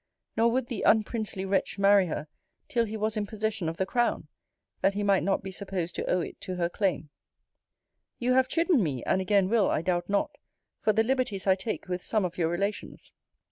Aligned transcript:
Nor 0.35 0.49
would 0.51 0.65
the 0.65 0.81
unprincely 0.83 1.45
wretch 1.45 1.77
marry 1.77 2.07
her 2.07 2.27
till 2.67 2.85
he 2.87 2.97
was 2.97 3.15
in 3.15 3.27
possession 3.27 3.69
of 3.69 3.77
the 3.77 3.85
crown, 3.85 4.29
that 4.81 4.95
he 4.95 5.03
might 5.03 5.21
not 5.21 5.43
be 5.43 5.51
supposed 5.51 5.93
to 5.93 6.09
owe 6.09 6.21
it 6.21 6.41
to 6.41 6.55
her 6.55 6.69
claim. 6.69 6.95
* 6.95 6.99
Henry 6.99 7.05
VII. 8.21 8.25
You 8.25 8.33
have 8.33 8.47
chidden 8.47 8.81
me, 8.81 9.03
and 9.03 9.21
again 9.21 9.47
will, 9.47 9.69
I 9.69 9.83
doubt 9.83 10.09
not, 10.09 10.39
for 10.79 10.91
the 10.91 11.03
liberties 11.03 11.45
I 11.45 11.53
take 11.53 11.87
with 11.87 12.01
some 12.01 12.25
of 12.25 12.35
your 12.35 12.49
relations. 12.49 13.11